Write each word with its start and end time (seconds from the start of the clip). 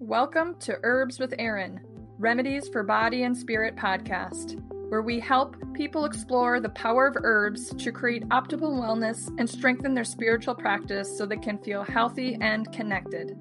Welcome 0.00 0.54
to 0.60 0.78
Herbs 0.84 1.18
with 1.18 1.34
Erin, 1.40 1.80
Remedies 2.18 2.68
for 2.68 2.84
Body 2.84 3.24
and 3.24 3.36
Spirit 3.36 3.74
podcast, 3.74 4.62
where 4.90 5.02
we 5.02 5.18
help 5.18 5.56
people 5.74 6.04
explore 6.04 6.60
the 6.60 6.68
power 6.68 7.08
of 7.08 7.16
herbs 7.20 7.74
to 7.74 7.90
create 7.90 8.22
optimal 8.28 8.80
wellness 8.80 9.28
and 9.40 9.50
strengthen 9.50 9.94
their 9.94 10.04
spiritual 10.04 10.54
practice 10.54 11.18
so 11.18 11.26
they 11.26 11.36
can 11.36 11.58
feel 11.58 11.82
healthy 11.82 12.38
and 12.40 12.72
connected. 12.72 13.36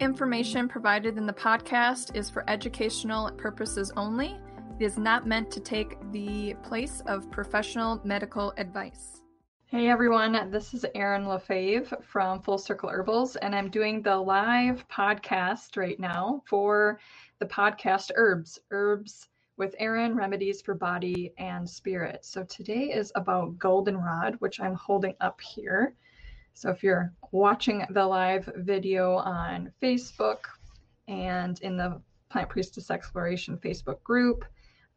Information 0.00 0.66
provided 0.66 1.18
in 1.18 1.24
the 1.24 1.32
podcast 1.32 2.16
is 2.16 2.28
for 2.28 2.44
educational 2.50 3.30
purposes 3.30 3.92
only. 3.96 4.36
It 4.80 4.84
is 4.84 4.98
not 4.98 5.28
meant 5.28 5.52
to 5.52 5.60
take 5.60 5.98
the 6.10 6.54
place 6.64 7.00
of 7.06 7.30
professional 7.30 8.00
medical 8.02 8.52
advice. 8.56 9.21
Hey 9.72 9.88
everyone, 9.88 10.50
this 10.50 10.74
is 10.74 10.84
Erin 10.94 11.24
LaFave 11.24 12.04
from 12.04 12.42
Full 12.42 12.58
Circle 12.58 12.90
Herbals, 12.90 13.36
and 13.36 13.54
I'm 13.54 13.70
doing 13.70 14.02
the 14.02 14.14
live 14.14 14.86
podcast 14.88 15.78
right 15.78 15.98
now 15.98 16.42
for 16.46 17.00
the 17.38 17.46
podcast 17.46 18.10
Herbs, 18.14 18.58
Herbs 18.70 19.30
with 19.56 19.74
Erin, 19.78 20.14
Remedies 20.14 20.60
for 20.60 20.74
Body 20.74 21.32
and 21.38 21.66
Spirit. 21.66 22.22
So 22.26 22.44
today 22.44 22.92
is 22.92 23.12
about 23.14 23.58
goldenrod, 23.58 24.34
which 24.40 24.60
I'm 24.60 24.74
holding 24.74 25.14
up 25.22 25.40
here. 25.40 25.94
So 26.52 26.68
if 26.68 26.82
you're 26.82 27.10
watching 27.30 27.86
the 27.88 28.04
live 28.04 28.52
video 28.56 29.16
on 29.16 29.72
Facebook 29.80 30.40
and 31.08 31.58
in 31.62 31.78
the 31.78 31.98
Plant 32.28 32.50
Priestess 32.50 32.90
Exploration 32.90 33.56
Facebook 33.56 34.02
group, 34.02 34.44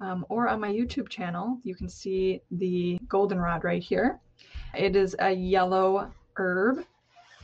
um, 0.02 0.26
or 0.28 0.50
on 0.50 0.60
my 0.60 0.70
YouTube 0.70 1.08
channel, 1.08 1.60
you 1.64 1.76
can 1.76 1.88
see 1.88 2.42
the 2.52 3.00
goldenrod 3.08 3.64
right 3.64 3.82
here. 3.82 4.20
It 4.78 4.96
is 4.96 5.16
a 5.20 5.32
yellow 5.32 6.12
herb, 6.36 6.86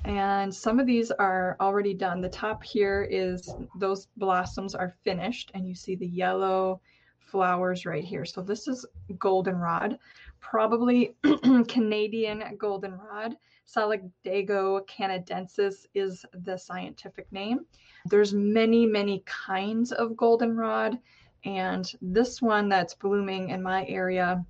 and 0.04 0.54
some 0.54 0.80
of 0.80 0.86
these 0.86 1.12
are 1.12 1.56
already 1.60 1.94
done. 1.94 2.22
The 2.22 2.30
top 2.30 2.64
here 2.64 3.08
is 3.10 3.54
those 3.78 4.08
blossoms 4.18 4.76
are 4.76 4.96
finished, 5.04 5.52
and 5.54 5.68
you 5.68 5.76
see 5.76 5.96
the 5.96 6.08
yellow 6.08 6.82
flowers 7.20 7.86
right 7.86 8.04
here. 8.04 8.26
So 8.26 8.42
this 8.42 8.68
is 8.68 8.86
goldenrod, 9.18 9.98
probably 10.40 11.16
Canadian 11.68 12.58
goldenrod. 12.58 13.38
Solidago 13.66 14.86
canadensis 14.88 15.86
is 15.94 16.26
the 16.34 16.58
scientific 16.58 17.32
name. 17.32 17.66
There's 18.06 18.34
many, 18.34 18.86
many 18.86 19.24
kinds 19.26 19.94
of 19.94 20.18
goldenrod, 20.18 21.00
and 21.46 21.90
this 22.02 22.42
one 22.42 22.68
that's 22.68 22.96
blooming 22.96 23.50
in 23.50 23.64
my 23.64 23.86
area 23.88 24.46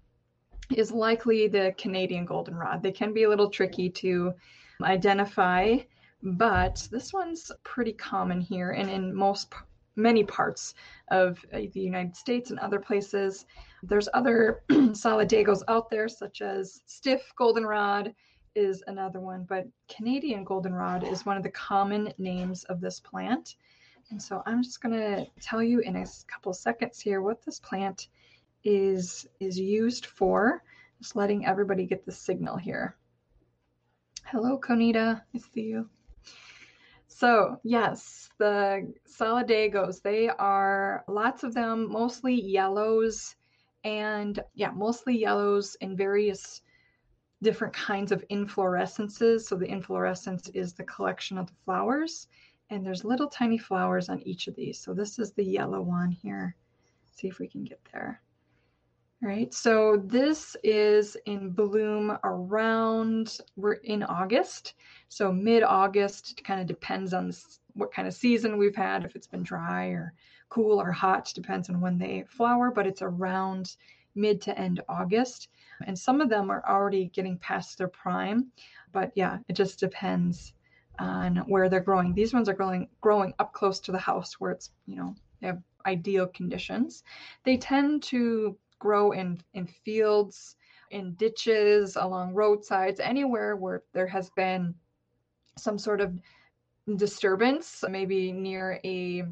is 0.76 0.92
likely 0.92 1.48
the 1.48 1.74
Canadian 1.78 2.26
goldenrod. 2.26 2.82
They 2.82 2.92
can 2.92 3.14
be 3.14 3.24
a 3.24 3.30
little 3.30 3.50
tricky 3.50 3.90
to 3.90 4.34
identify, 4.82 5.78
but 6.24 6.88
this 6.92 7.14
one's 7.14 7.52
pretty 7.64 7.94
common 7.94 8.42
here 8.42 8.72
and 8.72 8.90
in 8.90 9.14
most 9.14 9.54
many 9.96 10.24
parts 10.24 10.74
of 11.10 11.44
uh, 11.54 11.60
the 11.74 11.80
United 11.80 12.16
States 12.16 12.50
and 12.50 12.60
other 12.60 12.80
places. 12.80 13.46
There's 13.84 14.10
other 14.14 14.64
solidagos 14.70 15.64
out 15.68 15.90
there, 15.90 16.08
such 16.08 16.42
as 16.42 16.82
stiff 16.86 17.34
goldenrod 17.36 18.14
is 18.56 18.84
another 18.88 19.20
one, 19.20 19.46
but 19.48 19.68
Canadian 19.88 20.44
goldenrod 20.44 21.04
is 21.04 21.26
one 21.26 21.38
of 21.38 21.44
the 21.44 21.52
common 21.52 22.14
names 22.18 22.64
of 22.66 22.82
this 22.82 23.00
plant. 23.00 23.56
And 24.10 24.22
so 24.22 24.44
I'm 24.46 24.62
just 24.62 24.82
going 24.82 24.94
to 24.94 25.26
tell 25.40 25.64
you 25.64 25.80
in 25.80 25.96
a 25.96 26.06
couple 26.28 26.54
seconds 26.54 27.00
here 27.00 27.22
what 27.22 27.44
this 27.46 27.60
plant 27.60 28.08
is 28.64 29.28
is 29.40 29.60
used 29.60 30.06
for. 30.06 30.64
Just 31.00 31.16
letting 31.16 31.46
everybody 31.46 31.86
get 31.86 32.06
the 32.06 32.12
signal 32.12 32.58
here. 32.58 32.96
Hello, 34.26 34.58
Conita. 34.58 35.24
I 35.34 35.38
see 35.40 35.62
you. 35.62 35.90
So, 37.08 37.60
yes, 37.64 38.30
the 38.38 38.94
solidagos, 39.06 40.02
they 40.02 40.30
are 40.30 41.04
lots 41.08 41.44
of 41.44 41.54
them, 41.54 41.92
mostly 41.92 42.34
yellows, 42.34 43.36
and 43.84 44.40
yeah, 44.56 44.72
mostly 44.72 45.18
yellows 45.18 45.76
in 45.82 45.98
various 45.98 46.62
different 47.44 47.74
kinds 47.74 48.12
of 48.12 48.24
inflorescences. 48.32 49.42
So, 49.42 49.56
the 49.56 49.70
inflorescence 49.70 50.50
is 50.50 50.74
the 50.74 50.84
collection 50.86 51.38
of 51.38 51.48
the 51.48 51.58
flowers, 51.66 52.28
and 52.70 52.86
there's 52.86 53.04
little 53.04 53.28
tiny 53.28 53.58
flowers 53.58 54.08
on 54.08 54.22
each 54.22 54.48
of 54.48 54.56
these. 54.56 54.80
So, 54.80 54.94
this 54.94 55.20
is 55.20 55.34
the 55.34 55.46
yellow 55.46 55.82
one 55.82 56.12
here. 56.12 56.56
See 57.16 57.28
if 57.28 57.40
we 57.40 57.48
can 57.48 57.64
get 57.64 57.82
there. 57.92 58.22
All 59.24 59.30
right, 59.30 59.54
so 59.54 60.02
this 60.04 60.56
is 60.64 61.16
in 61.28 61.52
bloom 61.52 62.18
around, 62.24 63.38
we're 63.56 63.74
in 63.74 64.02
August. 64.02 64.74
So 65.10 65.32
mid 65.32 65.62
August 65.62 66.42
kind 66.44 66.60
of 66.60 66.66
depends 66.66 67.14
on 67.14 67.32
what 67.76 67.94
kind 67.94 68.08
of 68.08 68.16
season 68.16 68.58
we've 68.58 68.76
had, 68.76 69.06
if 69.06 69.16
it's 69.16 69.28
been 69.28 69.44
dry 69.44 69.90
or 69.90 70.16
cool 70.50 70.82
or 70.82 70.92
hot, 70.92 71.32
depends 71.36 71.70
on 71.70 71.80
when 71.80 72.00
they 72.00 72.26
flower, 72.30 72.72
but 72.72 72.88
it's 72.88 73.04
around 73.04 73.76
mid 74.16 74.42
to 74.42 74.58
end 74.58 74.82
August. 74.90 75.50
And 75.86 75.98
some 75.98 76.20
of 76.20 76.30
them 76.30 76.50
are 76.50 76.64
already 76.68 77.12
getting 77.14 77.38
past 77.38 77.78
their 77.78 77.90
prime, 77.90 78.48
but 78.92 79.12
yeah, 79.14 79.38
it 79.48 79.54
just 79.54 79.80
depends 79.80 80.54
on 80.98 81.38
where 81.46 81.70
they're 81.70 81.80
growing. 81.80 82.16
These 82.16 82.34
ones 82.34 82.50
are 82.50 82.56
growing 82.56 82.90
growing 83.02 83.36
up 83.38 83.54
close 83.54 83.80
to 83.82 83.92
the 83.92 84.00
house 84.00 84.40
where 84.40 84.52
it's, 84.52 84.72
you 84.88 84.96
know, 84.96 85.14
they 85.42 85.48
have 85.48 85.62
ideal 85.86 86.26
conditions. 86.26 87.04
They 87.44 87.58
tend 87.58 88.02
to 88.04 88.58
grow 88.82 89.12
in, 89.12 89.40
in 89.54 89.68
fields, 89.68 90.58
in 90.90 91.14
ditches, 91.14 91.96
along 91.96 92.34
roadsides, 92.34 93.00
anywhere 93.00 93.56
where 93.56 93.84
there 93.94 94.08
has 94.08 94.30
been 94.32 94.74
some 95.58 95.78
sort 95.78 96.02
of 96.02 96.20
disturbance, 96.96 97.84
maybe 97.88 98.32
near 98.32 98.82
a 98.84 99.24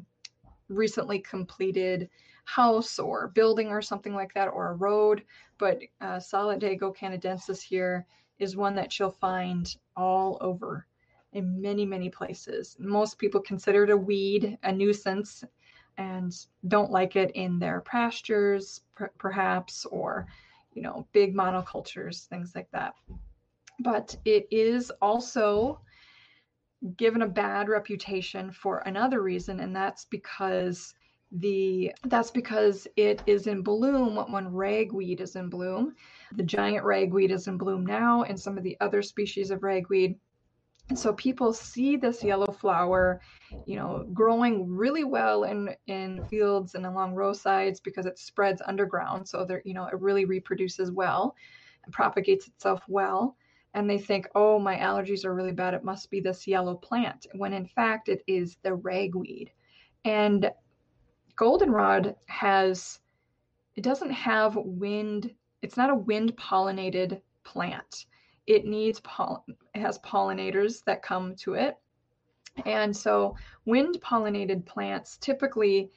recently 0.69 1.19
completed 1.19 2.07
house 2.45 2.99
or 2.99 3.29
building 3.29 3.69
or 3.69 3.81
something 3.81 4.13
like 4.13 4.33
that, 4.35 4.47
or 4.47 4.69
a 4.69 4.75
road. 4.75 5.23
But 5.57 5.79
uh, 5.99 6.17
Solidago 6.17 6.95
canadensis 6.95 7.61
here 7.61 8.05
is 8.37 8.55
one 8.55 8.75
that 8.75 8.97
you'll 8.97 9.09
find 9.09 9.75
all 9.97 10.37
over 10.41 10.85
in 11.33 11.59
many, 11.59 11.85
many 11.85 12.09
places. 12.09 12.77
Most 12.79 13.17
people 13.17 13.41
consider 13.41 13.83
it 13.83 13.89
a 13.89 13.97
weed, 13.97 14.57
a 14.63 14.71
nuisance, 14.71 15.43
and 15.99 16.33
don't 16.69 16.91
like 16.91 17.15
it 17.17 17.31
in 17.35 17.59
their 17.59 17.81
pastures, 17.81 18.81
per- 18.95 19.11
perhaps, 19.19 19.85
or 19.85 20.25
you 20.73 20.81
know, 20.81 21.05
big 21.11 21.35
monocultures, 21.35 22.25
things 22.27 22.53
like 22.55 22.69
that. 22.71 22.93
But 23.79 24.15
it 24.23 24.47
is 24.49 24.91
also 25.01 25.81
given 26.95 27.21
a 27.21 27.27
bad 27.27 27.67
reputation 27.67 28.51
for 28.51 28.79
another 28.79 29.21
reason, 29.21 29.59
and 29.59 29.75
that's 29.75 30.05
because 30.05 30.93
the 31.31 31.91
that's 32.05 32.31
because 32.31 32.87
it 32.95 33.21
is 33.27 33.45
in 33.45 33.61
bloom 33.61 34.15
when 34.31 34.53
ragweed 34.53 35.19
is 35.21 35.35
in 35.35 35.49
bloom. 35.49 35.95
The 36.35 36.43
giant 36.43 36.85
ragweed 36.85 37.31
is 37.31 37.47
in 37.47 37.57
bloom 37.57 37.85
now, 37.85 38.23
and 38.23 38.39
some 38.39 38.57
of 38.57 38.63
the 38.63 38.77
other 38.79 39.01
species 39.01 39.51
of 39.51 39.63
ragweed 39.63 40.15
so 40.95 41.13
people 41.13 41.53
see 41.53 41.95
this 41.97 42.23
yellow 42.23 42.51
flower, 42.51 43.21
you 43.65 43.75
know, 43.75 44.07
growing 44.13 44.67
really 44.67 45.03
well 45.03 45.43
in 45.43 45.75
in 45.87 46.23
fields 46.25 46.75
and 46.75 46.85
along 46.85 47.13
roadsides 47.13 47.79
because 47.79 48.05
it 48.05 48.17
spreads 48.17 48.61
underground. 48.65 49.27
So 49.27 49.45
there, 49.45 49.61
you 49.65 49.73
know, 49.73 49.85
it 49.85 49.99
really 49.99 50.25
reproduces 50.25 50.91
well 50.91 51.35
and 51.83 51.93
propagates 51.93 52.47
itself 52.47 52.81
well. 52.87 53.35
And 53.75 53.87
they 53.87 53.99
think, 53.99 54.27
oh, 54.33 54.57
my 54.57 54.77
allergies 54.77 55.25
are 55.25 55.35
really 55.35 55.51
bad. 55.51 55.75
It 55.75 55.83
must 55.83 56.09
be 56.09 56.19
this 56.19 56.47
yellow 56.47 56.75
plant. 56.75 57.27
When 57.35 57.53
in 57.53 57.67
fact, 57.67 58.09
it 58.09 58.23
is 58.25 58.57
the 58.63 58.73
ragweed. 58.73 59.51
And 60.05 60.49
goldenrod 61.35 62.15
has, 62.25 62.99
it 63.75 63.83
doesn't 63.83 64.11
have 64.11 64.55
wind, 64.55 65.31
it's 65.61 65.77
not 65.77 65.91
a 65.91 65.95
wind 65.95 66.35
pollinated 66.35 67.21
plant 67.43 68.05
it 68.49 68.65
needs 68.65 68.99
poll- 69.01 69.45
it 69.75 69.79
has 69.79 69.99
pollinators 69.99 70.83
that 70.85 71.03
come 71.03 71.35
to 71.35 71.53
it. 71.53 71.77
And 72.65 72.95
so 72.95 73.35
wind 73.65 73.99
pollinated 74.01 74.65
plants 74.65 75.17
typically 75.17 75.91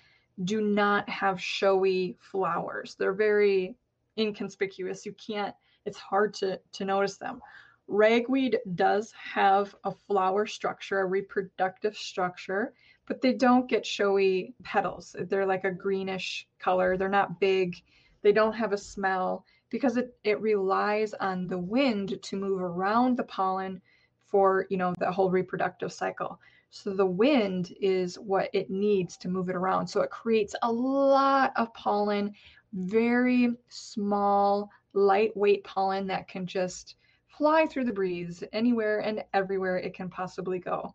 do 0.45 0.61
not 0.61 1.09
have 1.09 1.41
showy 1.41 2.19
flowers. 2.21 2.95
They're 2.95 3.15
very 3.15 3.75
inconspicuous. 4.19 5.07
You 5.07 5.15
can't 5.15 5.55
it's 5.87 5.99
hard 5.99 6.35
to 6.35 6.61
to 6.73 6.85
notice 6.85 7.17
them. 7.17 7.41
Ragweed 7.89 8.59
does 8.75 9.13
have 9.13 9.75
a 9.85 9.91
flower 9.91 10.47
structure, 10.47 11.01
a 11.01 11.07
reproductive 11.07 11.97
structure, 11.97 12.75
but 13.07 13.23
they 13.23 13.33
don't 13.33 13.69
get 13.69 13.85
showy 13.85 14.55
petals. 14.63 15.17
They're 15.19 15.47
like 15.47 15.65
a 15.65 15.71
greenish 15.71 16.47
color. 16.59 16.99
They're 16.99 17.09
not 17.09 17.41
big. 17.41 17.77
They 18.21 18.33
don't 18.33 18.53
have 18.53 18.73
a 18.73 18.79
smell 18.79 19.47
because 19.73 19.97
it, 19.97 20.15
it 20.23 20.41
relies 20.41 21.15
on 21.15 21.49
the 21.49 21.59
wind 21.59 22.23
to 22.23 22.37
move 22.37 22.61
around 22.61 23.17
the 23.17 23.25
pollen 23.25 23.81
for 24.27 24.67
you 24.71 24.77
know 24.77 24.95
the 24.99 25.11
whole 25.11 25.31
reproductive 25.31 25.93
cycle 25.93 26.39
so 26.71 26.95
the 26.95 27.05
wind 27.05 27.75
is 27.81 28.19
what 28.19 28.49
it 28.53 28.71
needs 28.71 29.17
to 29.17 29.29
move 29.29 29.49
it 29.49 29.57
around 29.57 29.87
so 29.87 30.01
it 30.03 30.11
creates 30.11 30.55
a 30.63 30.71
lot 30.71 31.53
of 31.57 31.73
pollen 31.75 32.33
very 32.75 33.51
small 33.69 34.71
lightweight 34.93 35.65
pollen 35.65 36.07
that 36.07 36.29
can 36.29 36.47
just 36.47 36.95
fly 37.27 37.67
through 37.67 37.85
the 37.85 37.93
breeze 37.93 38.45
anywhere 38.53 39.01
and 39.01 39.25
everywhere 39.35 39.79
it 39.79 39.95
can 39.95 40.09
possibly 40.09 40.59
go 40.59 40.95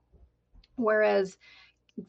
whereas 0.75 1.37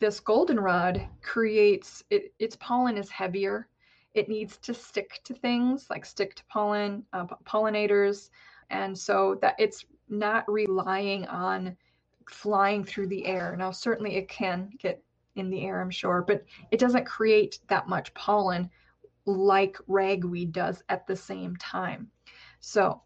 this 0.00 0.20
goldenrod 0.20 1.06
creates 1.22 2.04
it, 2.10 2.32
its 2.38 2.56
pollen 2.56 2.98
is 2.98 3.10
heavier. 3.10 3.68
It 4.14 4.28
needs 4.28 4.56
to 4.58 4.74
stick 4.74 5.20
to 5.24 5.34
things 5.34 5.88
like 5.90 6.04
stick 6.04 6.34
to 6.36 6.44
pollen, 6.46 7.04
uh, 7.12 7.26
pollinators, 7.44 8.30
and 8.70 8.96
so 8.98 9.38
that 9.42 9.54
it's 9.58 9.84
not 10.08 10.50
relying 10.50 11.26
on 11.26 11.76
flying 12.30 12.84
through 12.84 13.08
the 13.08 13.26
air. 13.26 13.54
Now, 13.56 13.70
certainly 13.70 14.16
it 14.16 14.28
can 14.28 14.70
get 14.78 15.02
in 15.36 15.50
the 15.50 15.64
air, 15.64 15.80
I'm 15.80 15.90
sure, 15.90 16.22
but 16.26 16.44
it 16.70 16.80
doesn't 16.80 17.06
create 17.06 17.60
that 17.68 17.88
much 17.88 18.12
pollen 18.14 18.70
like 19.26 19.76
ragweed 19.86 20.52
does 20.52 20.82
at 20.88 21.06
the 21.06 21.16
same 21.16 21.56
time. 21.56 22.10
So, 22.60 23.02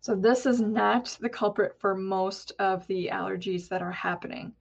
so 0.00 0.14
this 0.14 0.46
is 0.46 0.60
not 0.60 1.16
the 1.20 1.28
culprit 1.28 1.74
for 1.80 1.94
most 1.96 2.52
of 2.58 2.86
the 2.86 3.08
allergies 3.12 3.68
that 3.68 3.82
are 3.82 3.92
happening. 3.92 4.52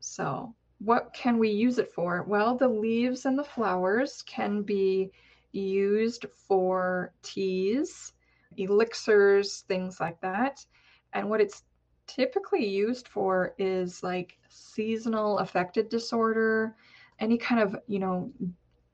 So, 0.00 0.54
what 0.80 1.12
can 1.12 1.38
we 1.38 1.50
use 1.50 1.78
it 1.78 1.92
for? 1.92 2.22
Well, 2.26 2.56
the 2.56 2.68
leaves 2.68 3.26
and 3.26 3.38
the 3.38 3.44
flowers 3.44 4.22
can 4.22 4.62
be 4.62 5.10
used 5.52 6.26
for 6.32 7.12
teas, 7.22 8.14
elixirs, 8.56 9.64
things 9.68 10.00
like 10.00 10.20
that. 10.22 10.64
And 11.12 11.28
what 11.28 11.40
it's 11.40 11.64
typically 12.06 12.66
used 12.66 13.08
for 13.08 13.54
is 13.58 14.02
like 14.02 14.38
seasonal 14.48 15.38
affective 15.38 15.88
disorder, 15.90 16.74
any 17.18 17.36
kind 17.36 17.60
of, 17.60 17.76
you 17.86 17.98
know, 17.98 18.32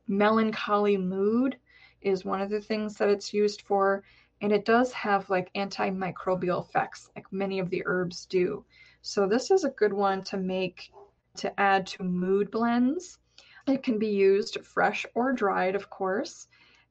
melancholy 0.08 0.96
mood 0.96 1.56
is 2.02 2.24
one 2.24 2.40
of 2.40 2.50
the 2.50 2.60
things 2.60 2.96
that 2.96 3.08
it's 3.08 3.32
used 3.32 3.62
for. 3.62 4.02
And 4.40 4.50
it 4.52 4.64
does 4.64 4.92
have 4.92 5.30
like 5.30 5.52
antimicrobial 5.54 6.66
effects, 6.66 7.10
like 7.14 7.32
many 7.32 7.60
of 7.60 7.70
the 7.70 7.82
herbs 7.86 8.26
do. 8.26 8.64
So 9.02 9.28
this 9.28 9.52
is 9.52 9.62
a 9.62 9.70
good 9.70 9.92
one 9.92 10.22
to 10.24 10.36
make 10.36 10.90
to 11.38 11.60
add 11.60 11.86
to 11.88 12.02
mood 12.02 12.50
blends. 12.50 13.18
It 13.66 13.82
can 13.82 13.98
be 13.98 14.08
used 14.08 14.60
fresh 14.64 15.04
or 15.14 15.32
dried, 15.32 15.74
of 15.74 15.90
course, 15.90 16.46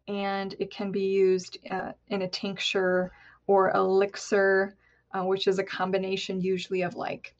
and 0.07 0.55
it 0.59 0.71
can 0.71 0.91
be 0.91 1.05
used 1.05 1.57
uh, 1.69 1.93
in 2.09 2.21
a 2.21 2.27
tincture 2.27 3.11
or 3.47 3.71
elixir, 3.71 4.75
uh, 5.13 5.23
which 5.23 5.47
is 5.47 5.59
a 5.59 5.63
combination 5.63 6.41
usually 6.41 6.81
of 6.81 6.95
like 6.95 7.35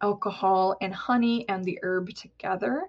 alcohol 0.00 0.76
and 0.80 0.94
honey 0.94 1.48
and 1.48 1.64
the 1.64 1.78
herb 1.82 2.08
together. 2.14 2.88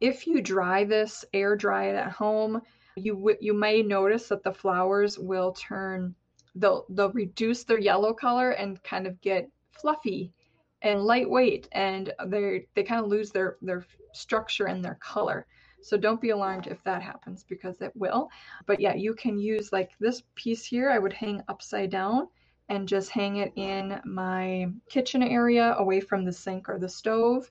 If 0.00 0.26
you 0.26 0.40
dry 0.40 0.84
this, 0.84 1.24
air 1.32 1.56
dry 1.56 1.86
it 1.86 1.96
at 1.96 2.12
home, 2.12 2.62
you 2.96 3.14
w- 3.14 3.36
you 3.40 3.54
may 3.54 3.82
notice 3.82 4.28
that 4.28 4.42
the 4.42 4.52
flowers 4.52 5.18
will 5.18 5.52
turn 5.52 6.14
they'll 6.54 6.86
they'll 6.90 7.12
reduce 7.12 7.64
their 7.64 7.78
yellow 7.78 8.12
color 8.12 8.50
and 8.50 8.82
kind 8.82 9.06
of 9.06 9.20
get 9.20 9.48
fluffy 9.70 10.32
and 10.82 11.02
lightweight 11.04 11.68
and 11.72 12.12
they 12.26 12.66
they 12.74 12.82
kind 12.82 13.02
of 13.04 13.10
lose 13.10 13.30
their 13.30 13.56
their 13.62 13.84
structure 14.12 14.66
and 14.66 14.84
their 14.84 14.96
color. 14.96 15.46
So 15.80 15.96
don't 15.96 16.20
be 16.20 16.30
alarmed 16.30 16.66
if 16.66 16.82
that 16.84 17.02
happens 17.02 17.44
because 17.48 17.80
it 17.80 17.92
will. 17.94 18.28
But 18.66 18.80
yeah 18.80 18.94
you 18.94 19.14
can 19.14 19.38
use 19.38 19.72
like 19.72 19.90
this 20.00 20.22
piece 20.34 20.64
here 20.64 20.90
i 20.90 20.98
would 20.98 21.12
hang 21.12 21.42
upside 21.48 21.90
down 21.90 22.28
and 22.68 22.88
just 22.88 23.10
hang 23.10 23.36
it 23.36 23.52
in 23.56 24.00
my 24.04 24.66
kitchen 24.90 25.22
area 25.22 25.74
away 25.78 26.00
from 26.00 26.24
the 26.24 26.32
sink 26.32 26.68
or 26.68 26.78
the 26.78 26.88
stove 26.88 27.50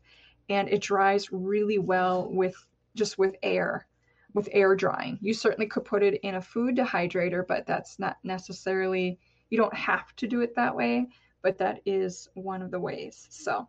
and 0.50 0.70
it 0.70 0.82
dries 0.82 1.32
really 1.32 1.80
well 1.80 2.30
with 2.32 2.56
just 2.96 3.18
with 3.18 3.36
air 3.44 3.88
with 4.34 4.50
air 4.52 4.76
drying. 4.76 5.18
You 5.22 5.34
certainly 5.34 5.68
could 5.68 5.86
put 5.86 6.04
it 6.04 6.20
in 6.22 6.36
a 6.36 6.42
food 6.42 6.76
dehydrator 6.78 7.46
but 7.48 7.66
that's 7.66 8.00
not 8.00 8.18
necessarily 8.24 9.20
you 9.50 9.58
don't 9.58 9.74
have 9.74 10.16
to 10.18 10.28
do 10.28 10.42
it 10.42 10.56
that 10.56 10.76
way 10.76 11.08
but 11.42 11.58
that 11.58 11.82
is 11.86 12.30
one 12.34 12.62
of 12.62 12.72
the 12.72 12.80
ways. 12.80 13.28
So, 13.30 13.68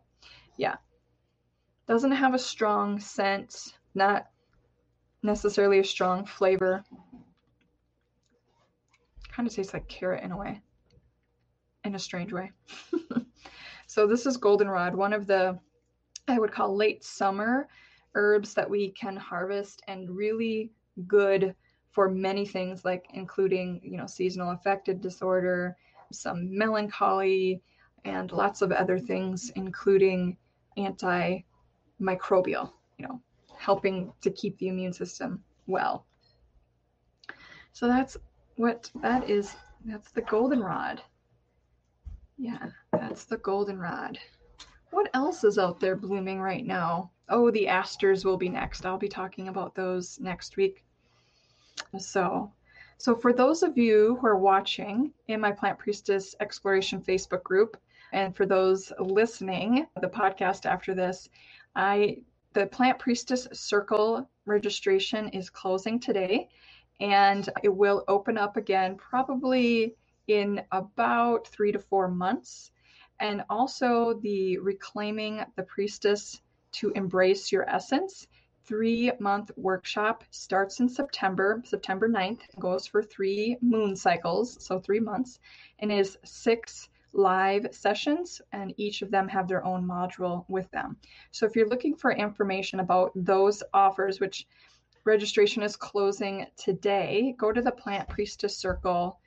yeah. 0.57 0.75
Doesn't 1.87 2.11
have 2.11 2.33
a 2.33 2.39
strong 2.39 2.99
scent, 2.99 3.73
not 3.95 4.27
necessarily 5.23 5.79
a 5.79 5.83
strong 5.83 6.25
flavor. 6.25 6.83
Kind 9.31 9.47
of 9.47 9.53
tastes 9.53 9.73
like 9.73 9.87
carrot 9.87 10.23
in 10.23 10.31
a 10.31 10.37
way, 10.37 10.61
in 11.83 11.95
a 11.95 11.99
strange 11.99 12.31
way. 12.31 12.51
so, 13.87 14.05
this 14.07 14.25
is 14.25 14.37
goldenrod, 14.37 14.95
one 14.95 15.13
of 15.13 15.25
the, 15.25 15.57
I 16.27 16.37
would 16.37 16.51
call 16.51 16.75
late 16.75 17.03
summer 17.03 17.67
herbs 18.15 18.53
that 18.55 18.69
we 18.69 18.91
can 18.91 19.15
harvest 19.15 19.81
and 19.87 20.09
really 20.09 20.71
good 21.07 21.55
for 21.91 22.09
many 22.09 22.45
things 22.45 22.85
like 22.85 23.05
including 23.13 23.79
you 23.83 23.97
know 23.97 24.05
seasonal 24.05 24.51
affective 24.51 25.01
disorder 25.01 25.75
some 26.11 26.57
melancholy, 26.57 27.61
and 28.05 28.31
lots 28.31 28.61
of 28.61 28.71
other 28.71 28.99
things, 28.99 29.51
including 29.55 30.37
antimicrobial, 30.77 32.71
you 32.97 33.07
know, 33.07 33.21
helping 33.57 34.13
to 34.21 34.31
keep 34.31 34.57
the 34.57 34.67
immune 34.67 34.93
system 34.93 35.43
well. 35.67 36.05
So 37.73 37.87
that's 37.87 38.17
what 38.55 38.89
that 39.01 39.29
is. 39.29 39.55
That's 39.85 40.11
the 40.11 40.21
goldenrod. 40.21 41.01
Yeah, 42.37 42.67
that's 42.91 43.25
the 43.25 43.37
goldenrod. 43.37 44.17
What 44.91 45.09
else 45.13 45.43
is 45.43 45.57
out 45.57 45.79
there 45.79 45.95
blooming 45.95 46.39
right 46.41 46.65
now? 46.65 47.11
Oh, 47.27 47.51
the 47.51 47.67
asters 47.67 48.25
will 48.25 48.37
be 48.37 48.49
next. 48.49 48.85
I'll 48.85 48.97
be 48.97 49.07
talking 49.07 49.49
about 49.49 49.75
those 49.75 50.19
next 50.19 50.57
week. 50.57 50.83
So, 51.97 52.51
so, 52.99 53.15
for 53.15 53.31
those 53.31 53.63
of 53.63 53.77
you 53.77 54.17
who 54.19 54.27
are 54.27 54.37
watching 54.37 55.13
in 55.29 55.39
my 55.39 55.53
Plant 55.53 55.79
Priestess 55.79 56.35
Exploration 56.41 57.01
Facebook 57.01 57.43
group, 57.43 57.77
and 58.11 58.35
for 58.35 58.45
those 58.45 58.91
listening 58.99 59.87
the 60.01 60.09
podcast 60.09 60.65
after 60.65 60.93
this, 60.93 61.29
I 61.77 62.17
the 62.51 62.67
Plant 62.67 62.99
Priestess 62.99 63.47
Circle 63.53 64.29
registration 64.45 65.29
is 65.29 65.49
closing 65.49 65.97
today, 66.01 66.49
and 66.99 67.47
it 67.63 67.69
will 67.69 68.03
open 68.09 68.37
up 68.37 68.57
again 68.57 68.97
probably 68.97 69.95
in 70.27 70.61
about 70.73 71.47
three 71.47 71.71
to 71.71 71.79
four 71.79 72.09
months. 72.09 72.71
And 73.21 73.43
also 73.49 74.19
the 74.21 74.57
Reclaiming 74.57 75.45
the 75.55 75.63
Priestess 75.63 76.41
to 76.73 76.91
Embrace 76.91 77.49
Your 77.49 77.69
Essence 77.69 78.27
three 78.69 79.11
month 79.19 79.49
workshop 79.57 80.23
starts 80.29 80.79
in 80.79 80.87
September, 80.87 81.59
September 81.65 82.07
9th, 82.07 82.41
goes 82.59 82.85
for 82.85 83.01
three 83.01 83.57
moon 83.61 83.95
cycles, 83.95 84.63
so 84.63 84.79
three 84.79 84.99
months, 84.99 85.39
and 85.79 85.91
is 85.91 86.19
six 86.23 86.87
live 87.11 87.65
sessions, 87.71 88.43
and 88.51 88.71
each 88.77 89.01
of 89.01 89.09
them 89.09 89.27
have 89.27 89.47
their 89.47 89.65
own 89.65 89.83
module 89.83 90.45
with 90.47 90.69
them. 90.69 90.97
So 91.31 91.47
if 91.47 91.55
you're 91.55 91.67
looking 91.67 91.95
for 91.95 92.11
information 92.11 92.79
about 92.79 93.11
those 93.15 93.63
offers, 93.73 94.19
which 94.19 94.45
registration 95.03 95.63
is 95.63 95.75
closing 95.75 96.45
today, 96.55 97.33
go 97.39 97.51
to 97.51 97.63
the 97.63 97.71
Plant 97.71 98.07
Priestess 98.07 98.55
Circle 98.55 99.19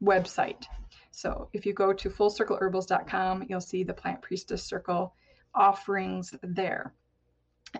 website. 0.00 0.66
So 1.10 1.48
if 1.52 1.66
you 1.66 1.72
go 1.72 1.92
to 1.92 2.10
fullcircleherbals.com, 2.10 3.46
you'll 3.48 3.60
see 3.60 3.82
the 3.82 3.92
Plant 3.92 4.22
Priestess 4.22 4.62
Circle 4.62 5.16
offerings 5.52 6.32
there. 6.44 6.94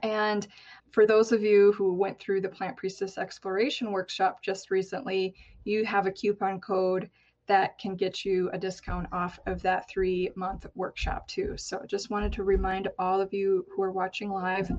And 0.03 0.47
for 0.91 1.07
those 1.07 1.33
of 1.33 1.43
you 1.43 1.73
who 1.73 1.95
went 1.95 2.19
through 2.19 2.41
the 2.41 2.49
Plant 2.49 2.77
Priestess 2.77 3.19
Exploration 3.19 3.93
Workshop 3.93 4.43
just 4.43 4.71
recently, 4.71 5.35
you 5.65 5.85
have 5.85 6.07
a 6.07 6.13
coupon 6.13 6.61
code 6.61 7.11
that 7.47 7.79
can 7.79 7.97
get 7.97 8.25
you 8.25 8.51
a 8.53 8.59
discount 8.59 9.09
off 9.13 9.39
of 9.47 9.63
that 9.63 9.89
three 9.89 10.31
month 10.37 10.67
workshop 10.75 11.27
too. 11.27 11.55
So 11.57 11.83
just 11.87 12.11
wanted 12.11 12.33
to 12.35 12.45
remind 12.45 12.89
all 12.99 13.21
of 13.21 13.33
you 13.33 13.67
who 13.75 13.83
are 13.83 13.91
watching 13.91 14.31
live 14.31 14.71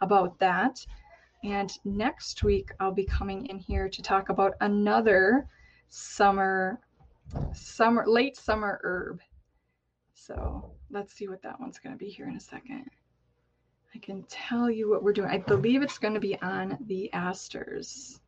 about 0.00 0.38
that. 0.38 0.84
And 1.44 1.70
next 1.84 2.42
week, 2.42 2.70
I'll 2.80 2.92
be 2.92 3.04
coming 3.04 3.46
in 3.46 3.58
here 3.58 3.88
to 3.90 4.02
talk 4.02 4.30
about 4.30 4.54
another 4.62 5.46
summer, 5.90 6.80
summer, 7.52 8.04
late 8.06 8.36
summer 8.36 8.80
herb. 8.82 9.20
So 10.14 10.72
let's 10.90 11.12
see 11.12 11.28
what 11.28 11.42
that 11.42 11.60
one's 11.60 11.78
going 11.78 11.94
to 11.94 12.02
be 12.02 12.10
here 12.10 12.28
in 12.28 12.36
a 12.36 12.40
second. 12.40 12.88
I 13.94 13.98
can 13.98 14.24
tell 14.24 14.68
you 14.68 14.90
what 14.90 15.04
we're 15.04 15.12
doing. 15.12 15.30
I 15.30 15.38
believe 15.38 15.82
it's 15.82 15.98
going 15.98 16.14
to 16.14 16.20
be 16.20 16.40
on 16.42 16.78
the 16.86 17.12
asters. 17.12 18.20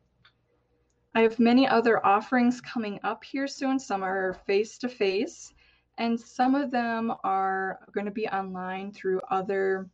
I 1.13 1.21
have 1.21 1.39
many 1.39 1.67
other 1.67 2.05
offerings 2.05 2.61
coming 2.61 2.99
up 3.03 3.23
here 3.23 3.47
soon. 3.47 3.77
Some 3.77 4.01
are 4.03 4.35
face 4.45 4.77
to 4.77 4.87
face, 4.87 5.53
and 5.97 6.17
some 6.17 6.55
of 6.55 6.71
them 6.71 7.11
are 7.23 7.79
going 7.91 8.05
to 8.05 8.11
be 8.11 8.27
online 8.27 8.91
through 8.91 9.19
other 9.29 9.89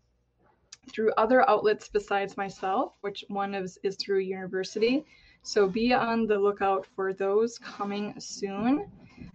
through 0.92 1.14
other 1.18 1.50
outlets 1.50 1.88
besides 1.88 2.36
myself, 2.36 2.98
which 3.02 3.24
one 3.30 3.56
is, 3.56 3.80
is 3.84 3.96
through 3.96 4.20
university. 4.20 5.06
So 5.42 5.66
be 5.66 5.94
on 5.94 6.28
the 6.28 6.38
lookout 6.38 6.86
for 6.94 7.14
those 7.14 7.58
coming 7.58 8.14
soon. 8.20 8.92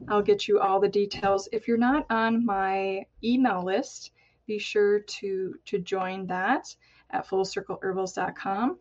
I'll 0.09 0.21
get 0.21 0.47
you 0.47 0.61
all 0.61 0.79
the 0.79 0.89
details. 0.89 1.49
If 1.51 1.67
you're 1.67 1.79
not 1.79 2.05
on 2.11 2.45
my 2.45 3.07
email 3.25 3.65
list, 3.65 4.13
be 4.49 4.59
sure 4.59 4.99
to 5.01 5.55
to 5.67 5.79
join 5.79 6.27
that 6.27 6.75
at 7.11 7.29
fullcircleherbals.com 7.29 8.79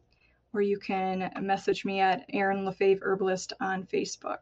or 0.54 0.62
you 0.62 0.80
can 0.80 1.32
message 1.42 1.86
me 1.86 2.00
at 2.00 2.26
Erin 2.34 2.66
LaFave 2.66 3.02
Herbalist 3.02 3.54
on 3.60 3.86
Facebook. 3.86 4.40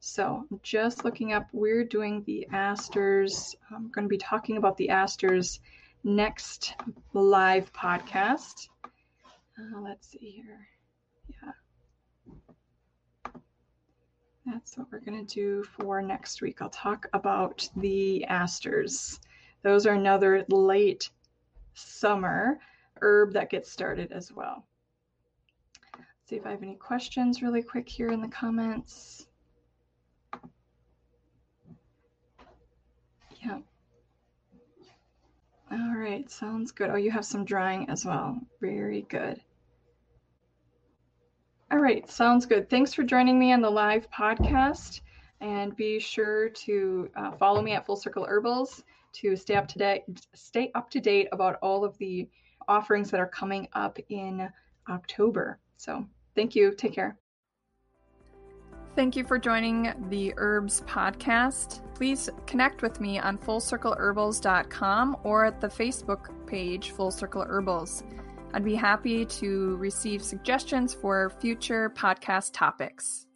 So 0.00 0.44
just 0.62 1.04
looking 1.04 1.32
up, 1.32 1.46
we're 1.52 1.84
doing 1.84 2.24
the 2.24 2.48
asters. 2.50 3.54
I'm 3.70 3.90
going 3.92 4.06
to 4.06 4.08
be 4.08 4.18
talking 4.18 4.56
about 4.56 4.76
the 4.76 4.88
asters 4.88 5.60
next 6.02 6.74
live 7.12 7.72
podcast. 7.72 8.68
Uh, 8.84 9.80
let's 9.80 10.08
see 10.10 10.42
here. 10.44 10.66
Yeah. 11.28 11.52
That's 14.44 14.76
what 14.76 14.88
we're 14.90 14.98
going 14.98 15.24
to 15.24 15.34
do 15.34 15.62
for 15.62 16.02
next 16.02 16.42
week. 16.42 16.60
I'll 16.60 16.70
talk 16.70 17.06
about 17.12 17.68
the 17.76 18.24
asters. 18.24 19.20
Those 19.62 19.86
are 19.86 19.94
another 19.94 20.44
late 20.48 21.10
summer 21.74 22.58
herb 23.00 23.32
that 23.32 23.50
gets 23.50 23.70
started 23.70 24.12
as 24.12 24.32
well. 24.32 24.64
Let's 25.96 26.08
see 26.28 26.36
if 26.36 26.46
I 26.46 26.50
have 26.50 26.62
any 26.62 26.76
questions 26.76 27.42
really 27.42 27.62
quick 27.62 27.88
here 27.88 28.08
in 28.08 28.20
the 28.20 28.28
comments. 28.28 29.26
Yeah. 33.40 33.58
All 35.70 35.96
right, 35.96 36.30
sounds 36.30 36.70
good. 36.70 36.90
Oh, 36.90 36.96
you 36.96 37.10
have 37.10 37.24
some 37.24 37.44
drying 37.44 37.88
as 37.88 38.04
well. 38.04 38.38
Very 38.60 39.02
good. 39.08 39.40
All 41.70 41.78
right, 41.78 42.08
sounds 42.10 42.44
good. 42.44 42.68
Thanks 42.68 42.92
for 42.92 43.02
joining 43.02 43.38
me 43.38 43.52
on 43.52 43.62
the 43.62 43.70
live 43.70 44.10
podcast. 44.10 45.00
And 45.40 45.74
be 45.74 45.98
sure 45.98 46.50
to 46.50 47.10
uh, 47.16 47.32
follow 47.32 47.62
me 47.62 47.72
at 47.72 47.86
Full 47.86 47.96
Circle 47.96 48.26
Herbals 48.26 48.84
to 49.14 49.36
stay 49.36 49.54
up 49.54 49.68
to 49.68 49.78
date, 49.78 50.02
stay 50.34 50.70
up 50.74 50.90
to 50.90 51.00
date 51.00 51.28
about 51.32 51.56
all 51.62 51.84
of 51.84 51.96
the 51.98 52.28
offerings 52.68 53.10
that 53.10 53.20
are 53.20 53.28
coming 53.28 53.68
up 53.72 53.98
in 54.08 54.48
October. 54.88 55.58
So, 55.76 56.06
thank 56.34 56.54
you. 56.54 56.74
Take 56.74 56.94
care. 56.94 57.18
Thank 58.94 59.16
you 59.16 59.24
for 59.24 59.38
joining 59.38 59.94
the 60.10 60.34
Herbs 60.36 60.82
podcast. 60.82 61.80
Please 61.94 62.28
connect 62.46 62.82
with 62.82 63.00
me 63.00 63.18
on 63.18 63.38
fullcircleherbals.com 63.38 65.16
or 65.24 65.46
at 65.46 65.60
the 65.62 65.68
Facebook 65.68 66.46
page 66.46 66.90
Full 66.90 67.10
Circle 67.10 67.46
Herbals. 67.46 68.02
I'd 68.52 68.64
be 68.64 68.74
happy 68.74 69.24
to 69.24 69.76
receive 69.76 70.22
suggestions 70.22 70.92
for 70.92 71.30
future 71.40 71.88
podcast 71.88 72.50
topics. 72.52 73.26